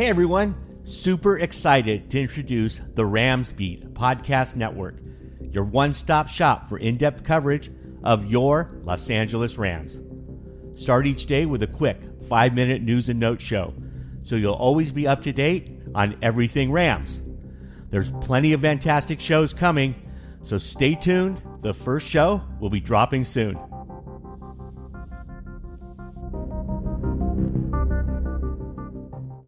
Hey 0.00 0.08
everyone, 0.08 0.54
super 0.84 1.36
excited 1.36 2.10
to 2.10 2.18
introduce 2.18 2.80
the 2.94 3.04
Rams 3.04 3.52
Beat 3.52 3.92
Podcast 3.92 4.56
Network, 4.56 4.94
your 5.42 5.64
one 5.64 5.92
stop 5.92 6.26
shop 6.26 6.70
for 6.70 6.78
in 6.78 6.96
depth 6.96 7.22
coverage 7.22 7.70
of 8.02 8.24
your 8.24 8.80
Los 8.84 9.10
Angeles 9.10 9.58
Rams. 9.58 10.00
Start 10.72 11.06
each 11.06 11.26
day 11.26 11.44
with 11.44 11.62
a 11.62 11.66
quick 11.66 12.00
five 12.30 12.54
minute 12.54 12.80
news 12.80 13.10
and 13.10 13.20
note 13.20 13.42
show 13.42 13.74
so 14.22 14.36
you'll 14.36 14.54
always 14.54 14.90
be 14.90 15.06
up 15.06 15.22
to 15.24 15.34
date 15.34 15.70
on 15.94 16.16
everything 16.22 16.72
Rams. 16.72 17.20
There's 17.90 18.10
plenty 18.22 18.54
of 18.54 18.62
fantastic 18.62 19.20
shows 19.20 19.52
coming, 19.52 19.94
so 20.42 20.56
stay 20.56 20.94
tuned. 20.94 21.42
The 21.60 21.74
first 21.74 22.06
show 22.08 22.40
will 22.58 22.70
be 22.70 22.80
dropping 22.80 23.26
soon. 23.26 23.58